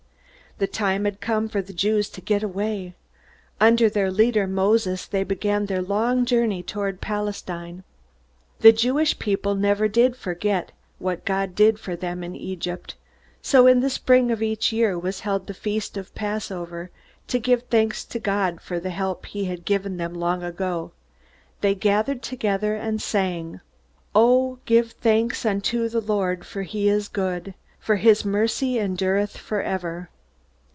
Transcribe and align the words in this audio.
The 0.57 0.67
time 0.67 1.05
had 1.05 1.21
come 1.21 1.49
for 1.49 1.63
the 1.63 1.73
Jews 1.73 2.07
to 2.09 2.21
get 2.21 2.43
away. 2.43 2.93
Under 3.59 3.89
their 3.89 4.11
leader, 4.11 4.45
Moses, 4.45 5.07
they 5.07 5.23
began 5.23 5.65
their 5.65 5.81
long 5.81 6.23
journey 6.23 6.61
toward 6.61 7.01
Palestine. 7.01 7.83
The 8.59 8.71
Jewish 8.71 9.17
people 9.17 9.55
never 9.55 9.89
forgot 10.13 10.71
what 10.99 11.25
God 11.25 11.55
did 11.55 11.79
for 11.79 11.95
them 11.95 12.23
in 12.23 12.35
Egypt. 12.35 12.93
So 13.41 13.65
in 13.65 13.79
the 13.79 13.89
spring 13.89 14.29
of 14.29 14.43
each 14.43 14.71
year 14.71 14.99
was 14.99 15.21
held 15.21 15.47
the 15.47 15.55
Feast 15.55 15.97
of 15.97 16.13
the 16.13 16.19
Passover, 16.19 16.91
to 17.27 17.39
give 17.39 17.63
thanks 17.63 18.05
to 18.05 18.19
God 18.19 18.61
for 18.61 18.79
the 18.79 18.91
help 18.91 19.25
he 19.25 19.45
had 19.45 19.65
given 19.65 19.97
them 19.97 20.13
long 20.13 20.43
ago. 20.43 20.91
They 21.61 21.73
gathered 21.73 22.21
together 22.21 22.75
and 22.75 23.01
sang: 23.01 23.61
"O 24.13 24.59
give 24.65 24.91
thanks 24.91 25.43
unto 25.43 25.89
the 25.89 26.01
Lord, 26.01 26.45
for 26.45 26.61
he 26.61 26.87
is 26.87 27.07
good: 27.07 27.55
For 27.79 27.95
his 27.95 28.23
mercy 28.23 28.77
endureth 28.77 29.37
for 29.37 29.63
ever." 29.63 30.09